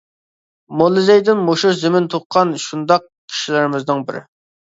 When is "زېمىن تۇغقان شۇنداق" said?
1.81-3.07